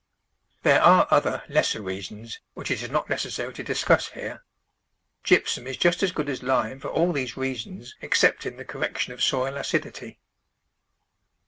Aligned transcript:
There 0.63 0.81
are 0.81 1.07
other 1.11 1.43
lesser 1.47 1.79
reasons 1.79 2.39
which 2.55 2.71
it 2.71 2.81
is 2.81 2.89
not 2.89 3.03
HOW 3.03 3.03
TO 3.03 3.03
MAINTAIN 3.03 3.03
FERTILITY 3.03 3.13
necessary 3.29 3.53
to 3.53 3.63
discuss 3.63 4.07
here. 4.09 4.43
Gypsum 5.23 5.67
is 5.67 5.77
just 5.77 6.01
as 6.01 6.11
good 6.11 6.27
as 6.27 6.41
lime 6.41 6.79
for 6.79 6.87
all 6.87 7.11
these 7.11 7.37
reasons 7.37 7.93
excepting 8.01 8.57
the 8.57 8.65
correc 8.65 8.97
tion 8.97 9.13
of 9.13 9.21
soil 9.23 9.57
acidity. 9.57 10.19